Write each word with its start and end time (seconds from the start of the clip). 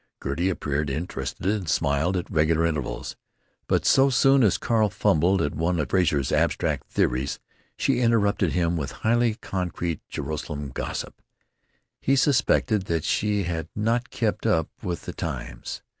Gertie 0.23 0.49
appeared 0.49 0.89
interested, 0.89 1.45
and 1.45 1.69
smiled 1.69 2.17
at 2.17 2.27
regular 2.27 2.65
intervals, 2.65 3.15
but 3.67 3.85
so 3.85 4.09
soon 4.09 4.41
as 4.41 4.57
Carl 4.57 4.89
fumbled 4.89 5.43
at 5.43 5.53
one 5.53 5.79
of 5.79 5.91
Frazer's 5.91 6.31
abstract 6.31 6.87
theories 6.89 7.37
she 7.77 7.99
interrupted 7.99 8.53
him 8.53 8.75
with 8.75 8.93
highly 9.05 9.35
concrete 9.35 10.01
Joralemon 10.09 10.73
gossip.... 10.73 11.21
He 12.01 12.15
suspected 12.15 12.85
that 12.85 13.03
she 13.03 13.43
had 13.43 13.67
not 13.75 14.09
kept 14.09 14.47
up 14.47 14.71
with 14.81 15.03
the 15.03 15.13
times. 15.13 15.83